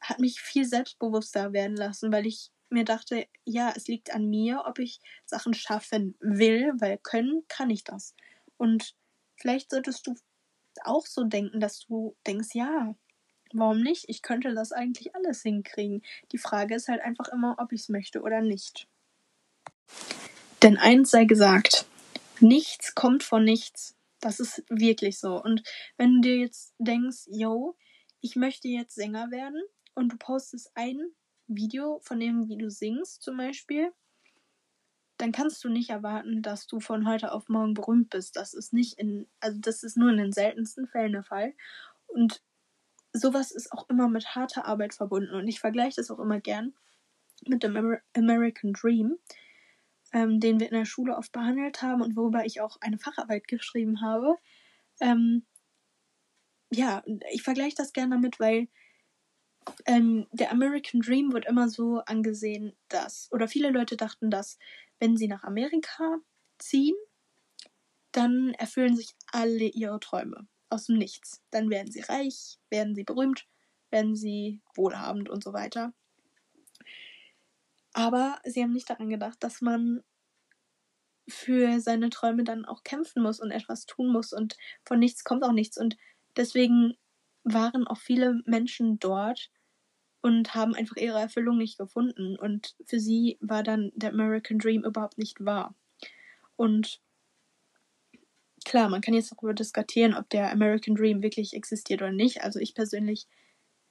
[0.00, 4.64] hat mich viel selbstbewusster werden lassen, weil ich mir dachte, ja, es liegt an mir,
[4.66, 8.14] ob ich Sachen schaffen will, weil können kann ich das.
[8.56, 8.96] Und
[9.36, 10.14] vielleicht solltest du
[10.84, 12.94] auch so denken, dass du denkst, ja,
[13.52, 14.06] warum nicht?
[14.08, 16.02] Ich könnte das eigentlich alles hinkriegen.
[16.32, 18.88] Die Frage ist halt einfach immer, ob ich es möchte oder nicht.
[20.62, 21.86] Denn eins sei gesagt,
[22.40, 23.96] nichts kommt von nichts.
[24.20, 25.42] Das ist wirklich so.
[25.42, 25.62] Und
[25.96, 27.76] wenn du dir jetzt denkst, yo,
[28.20, 29.62] ich möchte jetzt Sänger werden
[29.94, 31.00] und du postest ein
[31.46, 33.92] Video von dem, wie du singst zum Beispiel,
[35.16, 38.36] dann kannst du nicht erwarten, dass du von heute auf morgen berühmt bist.
[38.36, 41.54] Das ist nicht in, also das ist nur in den seltensten Fällen der Fall.
[42.06, 42.42] Und
[43.12, 45.34] sowas ist auch immer mit harter Arbeit verbunden.
[45.34, 46.74] Und ich vergleiche das auch immer gern
[47.46, 49.18] mit dem Amer American Dream
[50.12, 53.48] ähm, den wir in der Schule oft behandelt haben und worüber ich auch eine Facharbeit
[53.48, 54.36] geschrieben habe.
[55.00, 55.44] Ähm,
[56.70, 58.68] ja, ich vergleiche das gerne damit, weil
[59.86, 64.58] ähm, der American Dream wird immer so angesehen, dass, oder viele Leute dachten, dass,
[64.98, 66.18] wenn sie nach Amerika
[66.58, 66.96] ziehen,
[68.12, 71.42] dann erfüllen sich alle ihre Träume aus dem Nichts.
[71.50, 73.46] Dann werden sie reich, werden sie berühmt,
[73.90, 75.92] werden sie wohlhabend und so weiter.
[78.00, 80.02] Aber sie haben nicht daran gedacht, dass man
[81.28, 85.44] für seine Träume dann auch kämpfen muss und etwas tun muss und von nichts kommt
[85.44, 85.76] auch nichts.
[85.76, 85.98] Und
[86.34, 86.94] deswegen
[87.44, 89.50] waren auch viele Menschen dort
[90.22, 92.36] und haben einfach ihre Erfüllung nicht gefunden.
[92.38, 95.74] Und für sie war dann der American Dream überhaupt nicht wahr.
[96.56, 97.02] Und
[98.64, 102.42] klar, man kann jetzt darüber diskutieren, ob der American Dream wirklich existiert oder nicht.
[102.42, 103.26] Also ich persönlich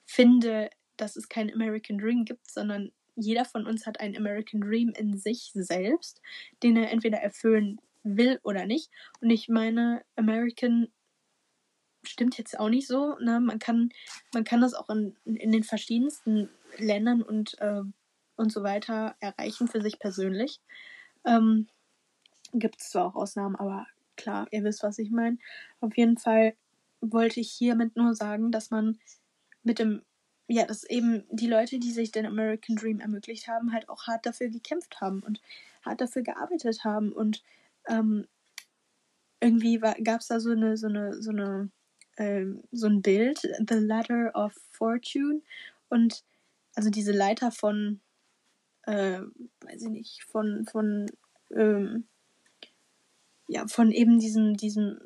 [0.05, 4.89] finde, dass es keinen American Dream gibt, sondern jeder von uns hat einen American Dream
[4.89, 6.21] in sich selbst,
[6.63, 8.89] den er entweder erfüllen will oder nicht.
[9.21, 10.88] Und ich meine, American
[12.03, 13.17] stimmt jetzt auch nicht so.
[13.19, 13.39] Ne?
[13.39, 13.89] Man, kann,
[14.34, 17.82] man kann das auch in, in den verschiedensten Ländern und, äh,
[18.36, 20.62] und so weiter erreichen für sich persönlich.
[21.25, 21.67] Ähm,
[22.53, 25.38] Gibt es zwar auch Ausnahmen, aber klar, ihr wisst, was ich meine.
[25.82, 26.55] Auf jeden Fall
[27.01, 28.99] wollte ich hiermit nur sagen, dass man
[29.63, 30.01] mit dem
[30.49, 34.25] ja, dass eben die Leute, die sich den American Dream ermöglicht haben, halt auch hart
[34.25, 35.41] dafür gekämpft haben und
[35.83, 37.13] hart dafür gearbeitet haben.
[37.13, 37.43] Und
[37.88, 38.25] ähm,
[39.39, 41.69] irgendwie gab es da so eine, so eine, so eine,
[42.17, 45.43] ähm, so ein Bild, The Ladder of Fortune.
[45.88, 46.23] Und
[46.73, 47.99] also diese Leiter von,
[48.88, 49.21] äh,
[49.62, 51.05] weiß ich nicht, von, von,
[51.55, 52.05] ähm,
[53.47, 54.99] ja, von eben diesem, diesem,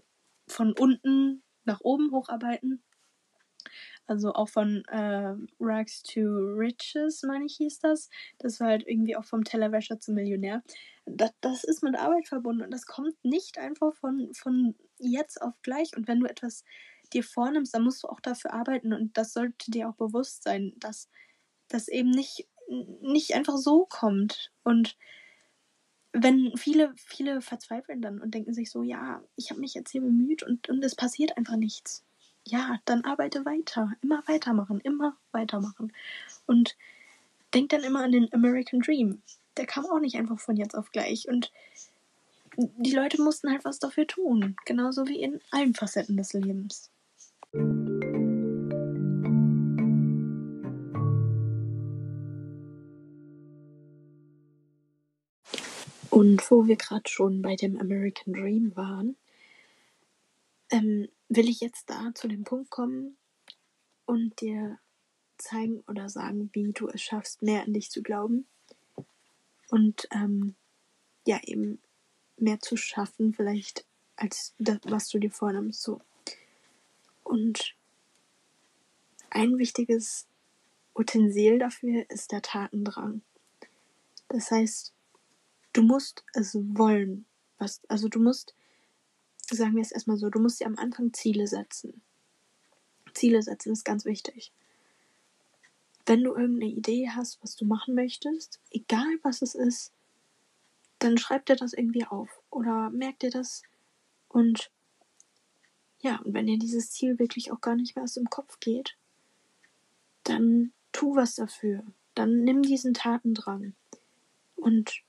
[0.48, 2.82] von unten nach oben hocharbeiten
[4.06, 8.10] Also auch von äh, Rags to Riches, meine ich, hieß das.
[8.38, 10.62] Das war halt irgendwie auch vom Tellerwäscher zum Millionär.
[11.06, 15.54] Das, das ist mit Arbeit verbunden und das kommt nicht einfach von, von jetzt auf
[15.62, 15.96] gleich.
[15.96, 16.64] Und wenn du etwas
[17.14, 20.74] dir vornimmst, dann musst du auch dafür arbeiten und das sollte dir auch bewusst sein,
[20.78, 21.10] dass
[21.70, 22.48] das eben nicht,
[23.02, 24.52] nicht einfach so kommt.
[24.64, 24.98] Und
[26.12, 30.02] wenn viele, viele verzweifeln dann und denken sich so, ja, ich habe mich jetzt hier
[30.02, 32.04] bemüht und, und es passiert einfach nichts.
[32.46, 35.94] Ja, dann arbeite weiter, immer weitermachen, immer weitermachen.
[36.46, 36.76] Und
[37.54, 39.22] denk dann immer an den American Dream.
[39.58, 41.28] Der kam auch nicht einfach von jetzt auf gleich.
[41.30, 41.52] Und
[42.58, 44.56] die Leute mussten halt was dafür tun.
[44.66, 46.92] Genauso wie in allen Facetten des Lebens.
[56.10, 59.16] Und wo wir gerade schon bei dem American Dream waren,
[60.72, 63.18] ähm, will ich jetzt da zu dem Punkt kommen
[64.06, 64.80] und dir
[65.38, 68.48] zeigen oder sagen, wie du es schaffst, mehr an dich zu glauben
[69.70, 70.56] und ähm,
[71.26, 71.82] ja eben
[72.38, 75.82] mehr zu schaffen, vielleicht als das, was du dir vornimmst.
[75.82, 76.02] So.
[77.24, 77.76] Und
[79.30, 80.28] ein wichtiges
[80.94, 83.22] Utensil dafür ist der Tatendrang.
[84.30, 84.94] Das heißt,
[85.74, 87.26] du musst es wollen.
[87.58, 88.54] Was, also du musst,
[89.50, 92.02] sagen wir es erstmal so, du musst dir am Anfang Ziele setzen.
[93.14, 94.52] Ziele setzen ist ganz wichtig.
[96.06, 99.92] Wenn du irgendeine Idee hast, was du machen möchtest, egal was es ist,
[101.00, 103.64] dann schreib dir das irgendwie auf oder merk dir das
[104.30, 104.72] und
[106.02, 108.98] ja, und wenn dir dieses Ziel wirklich auch gar nicht mehr aus dem Kopf geht,
[110.26, 111.84] dann tu was dafür.
[112.14, 113.74] Dann nimm diesen Tatendrang
[114.56, 115.02] und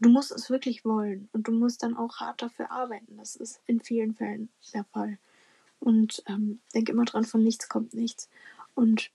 [0.00, 3.16] du musst es wirklich wollen und du musst dann auch hart dafür arbeiten.
[3.16, 5.18] Das ist in vielen Fällen der Fall.
[5.80, 8.28] Und ähm, denk immer dran, von nichts kommt nichts.
[8.74, 9.10] Und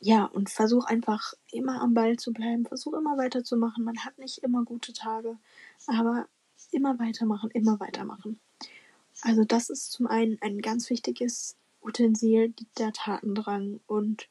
[0.00, 3.84] ja, und versuch einfach immer am Ball zu bleiben, versuch immer weiterzumachen.
[3.84, 5.38] Man hat nicht immer gute Tage,
[5.86, 6.28] aber
[6.70, 8.38] immer weitermachen, immer weitermachen.
[9.22, 14.28] Also das ist zum einen ein ganz wichtiges Utensil, der Tatendrang und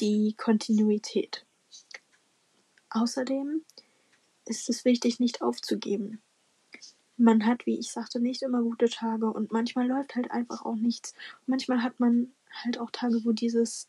[0.00, 1.46] die Kontinuität.
[2.90, 3.62] Außerdem
[4.46, 6.20] ist es wichtig, nicht aufzugeben.
[7.16, 10.74] Man hat, wie ich sagte, nicht immer gute Tage und manchmal läuft halt einfach auch
[10.74, 11.14] nichts.
[11.46, 13.88] Manchmal hat man halt auch Tage, wo dieses,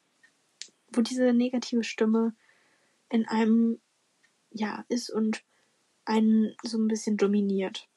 [0.92, 2.36] wo diese negative Stimme
[3.10, 3.80] in einem,
[4.52, 5.44] ja, ist und
[6.06, 7.88] einen so ein bisschen dominiert.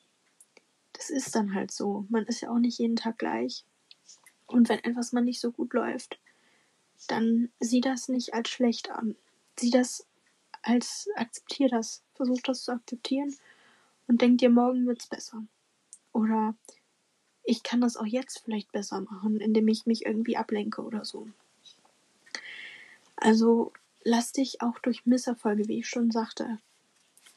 [0.93, 2.07] Das ist dann halt so.
[2.09, 3.65] Man ist ja auch nicht jeden Tag gleich.
[4.47, 6.19] Und wenn etwas mal nicht so gut läuft,
[7.09, 9.17] dann sieh das nicht als schlecht an.
[9.59, 10.06] Sieh das
[10.67, 12.03] als akzeptier das.
[12.15, 13.35] Versuch das zu akzeptieren
[14.09, 15.45] und denk dir, morgen wird's besser.
[16.13, 16.55] Oder
[17.45, 21.29] ich kann das auch jetzt vielleicht besser machen, indem ich mich irgendwie ablenke oder so.
[23.17, 26.59] Also lass dich auch durch Misserfolge, wie ich schon sagte.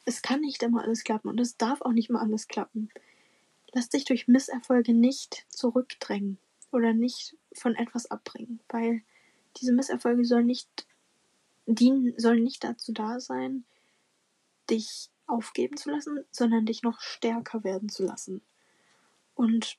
[0.06, 2.90] Es kann nicht immer alles klappen und es darf auch nicht immer alles klappen.
[3.72, 6.40] Lass dich durch Misserfolge nicht zurückdrängen
[6.72, 9.04] oder nicht von etwas abbringen, weil
[9.58, 10.88] diese Misserfolge sollen nicht
[11.76, 13.66] dienen, sollen nicht dazu da sein,
[14.70, 18.42] dich aufgeben zu lassen, sondern dich noch stärker werden zu lassen.
[19.36, 19.78] Und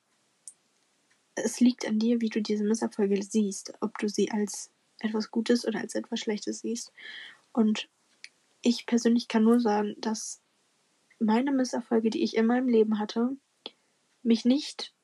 [1.35, 5.67] es liegt an dir, wie du diese Misserfolge siehst, ob du sie als etwas Gutes
[5.67, 6.93] oder als etwas Schlechtes siehst.
[7.53, 7.89] Und
[8.63, 10.41] ich persönlich kann nur sagen, dass
[11.19, 13.37] meine Misserfolge, die ich in meinem Leben hatte,
[14.23, 14.95] mich nicht,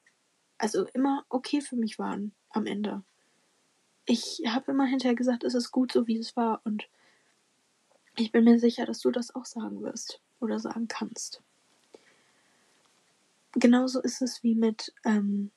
[0.59, 3.03] also immer okay für mich waren am Ende
[4.07, 6.61] ich habe immer hinterher gesagt, es ist gut so, wie es war.
[6.65, 6.89] Und
[8.17, 11.43] ich bin mir sicher, dass du das auch sagen wirst oder sagen kannst.
[13.53, 15.51] Genauso ist es wie mit ähm,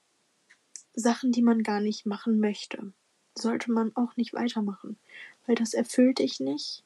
[0.93, 2.91] Sachen, die man gar nicht machen möchte.
[3.35, 4.97] Sollte man auch nicht weitermachen,
[5.45, 6.83] weil das erfüllt dich nicht.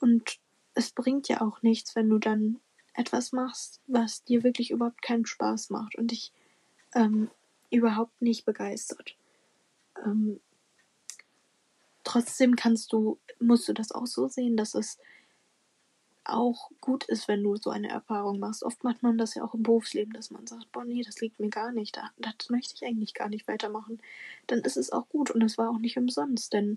[0.00, 0.38] Und
[0.74, 2.60] es bringt ja auch nichts, wenn du dann
[2.94, 6.32] etwas machst, was dir wirklich überhaupt keinen Spaß macht und dich
[6.94, 7.30] ähm,
[7.70, 9.16] überhaupt nicht begeistert.
[10.04, 10.40] Ähm,
[12.08, 14.98] trotzdem kannst du, musst du das auch so sehen, dass es
[16.24, 18.62] auch gut ist, wenn du so eine Erfahrung machst.
[18.62, 21.38] Oft macht man das ja auch im Berufsleben, dass man sagt, boah, nee, das liegt
[21.38, 24.00] mir gar nicht, das möchte ich eigentlich gar nicht weitermachen.
[24.46, 26.76] Dann ist es auch gut und es war auch nicht umsonst, denn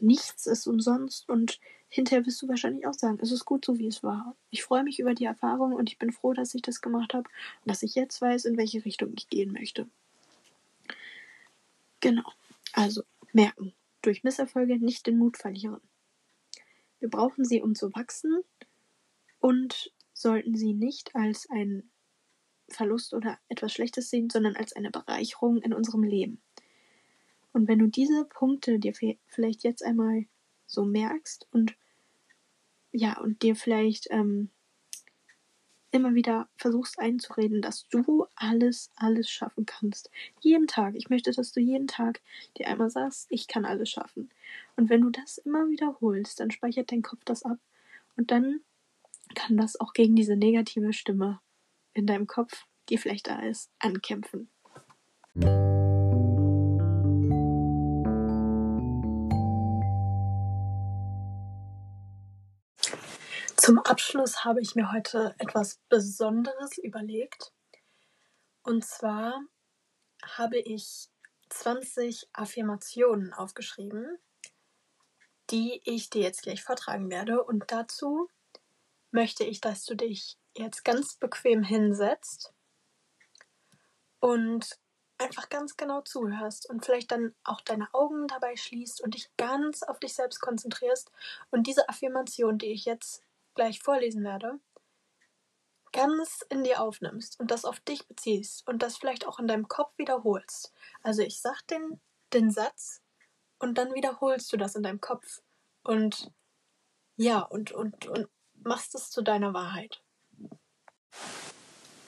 [0.00, 3.86] nichts ist umsonst und hinterher wirst du wahrscheinlich auch sagen, es ist gut so, wie
[3.86, 4.36] es war.
[4.50, 7.28] Ich freue mich über die Erfahrung und ich bin froh, dass ich das gemacht habe
[7.64, 9.88] und dass ich jetzt weiß, in welche Richtung ich gehen möchte.
[12.00, 12.30] Genau.
[12.74, 13.02] Also
[13.32, 13.72] merken
[14.02, 15.80] durch Misserfolge nicht den Mut verlieren.
[17.00, 18.42] Wir brauchen sie, um zu wachsen
[19.38, 21.90] und sollten sie nicht als ein
[22.68, 26.42] Verlust oder etwas Schlechtes sehen, sondern als eine Bereicherung in unserem Leben.
[27.52, 28.92] Und wenn du diese Punkte dir
[29.26, 30.26] vielleicht jetzt einmal
[30.66, 31.76] so merkst und
[32.92, 34.50] ja, und dir vielleicht ähm,
[35.90, 40.10] immer wieder versuchst einzureden, dass du alles, alles schaffen kannst.
[40.40, 40.94] Jeden Tag.
[40.94, 42.20] Ich möchte, dass du jeden Tag
[42.56, 44.30] dir einmal sagst, ich kann alles schaffen.
[44.76, 47.58] Und wenn du das immer wiederholst, dann speichert dein Kopf das ab
[48.16, 48.60] und dann
[49.34, 51.40] kann das auch gegen diese negative Stimme
[51.94, 54.48] in deinem Kopf, die vielleicht da ist, ankämpfen.
[63.68, 67.52] Zum Abschluss habe ich mir heute etwas Besonderes überlegt.
[68.62, 69.42] Und zwar
[70.24, 71.10] habe ich
[71.50, 74.16] 20 Affirmationen aufgeschrieben,
[75.50, 77.44] die ich dir jetzt gleich vortragen werde.
[77.44, 78.30] Und dazu
[79.10, 82.54] möchte ich, dass du dich jetzt ganz bequem hinsetzt
[84.18, 84.78] und
[85.18, 89.82] einfach ganz genau zuhörst und vielleicht dann auch deine Augen dabei schließt und dich ganz
[89.82, 91.10] auf dich selbst konzentrierst
[91.50, 93.27] und diese Affirmation, die ich jetzt
[93.58, 94.60] gleich vorlesen werde,
[95.90, 99.66] ganz in dir aufnimmst und das auf dich beziehst und das vielleicht auch in deinem
[99.66, 100.72] Kopf wiederholst.
[101.02, 102.00] Also ich sag den,
[102.32, 103.02] den Satz
[103.58, 105.42] und dann wiederholst du das in deinem Kopf
[105.82, 106.30] und
[107.16, 110.04] ja, und, und, und machst es zu deiner Wahrheit.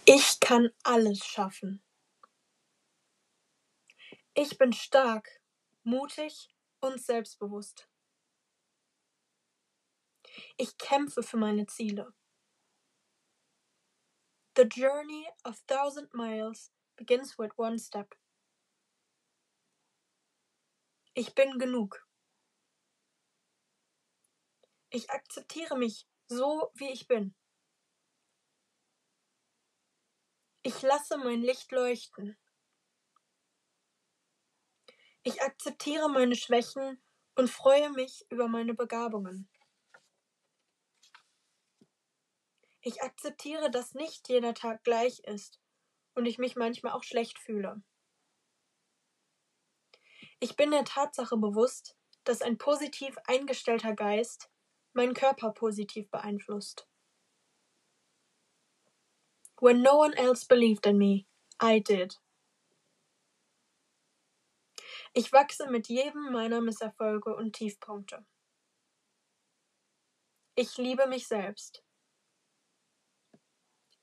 [0.04, 1.82] Ich kann alles schaffen.
[4.34, 5.28] Ich bin stark,
[5.82, 6.48] mutig
[6.78, 7.89] und selbstbewusst.
[10.56, 12.12] Ich kämpfe für meine Ziele.
[14.56, 18.14] The journey of thousand miles begins with one step.
[21.14, 22.06] Ich bin genug.
[24.90, 27.34] Ich akzeptiere mich so, wie ich bin.
[30.62, 32.36] Ich lasse mein Licht leuchten.
[35.22, 37.02] Ich akzeptiere meine Schwächen
[37.34, 39.49] und freue mich über meine Begabungen.
[42.82, 45.60] Ich akzeptiere, dass nicht jeder Tag gleich ist
[46.14, 47.82] und ich mich manchmal auch schlecht fühle.
[50.38, 54.50] Ich bin der Tatsache bewusst, dass ein positiv eingestellter Geist
[54.94, 56.88] meinen Körper positiv beeinflusst.
[59.60, 61.26] When no one else believed in me,
[61.62, 62.18] I did.
[65.12, 68.24] Ich wachse mit jedem meiner Misserfolge und Tiefpunkte.
[70.54, 71.84] Ich liebe mich selbst.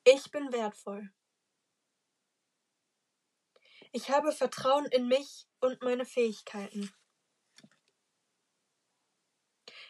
[0.10, 1.12] Ich bin wertvoll.
[3.92, 6.90] Ich habe Vertrauen in mich und meine Fähigkeiten.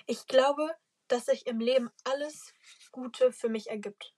[0.07, 0.75] Ich glaube,
[1.07, 2.51] dass sich im Leben alles
[2.91, 4.15] Gute für mich ergibt.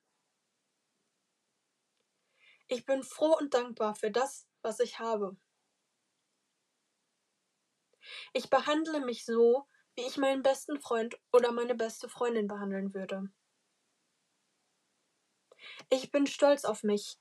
[2.69, 5.35] Ich bin froh und dankbar für das, was ich habe.
[8.31, 13.29] Ich behandle mich so, wie ich meinen besten Freund oder meine beste Freundin behandeln würde.
[15.87, 17.17] Ich bin stolz auf mich,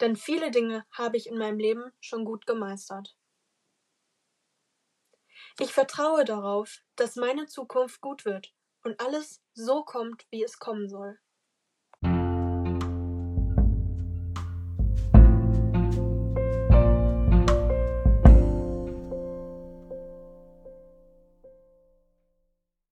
[0.00, 3.16] denn viele Dinge habe ich in meinem Leben schon gut gemeistert.
[5.58, 10.88] Ich vertraue darauf, dass meine Zukunft gut wird und alles so kommt, wie es kommen
[10.88, 11.18] soll.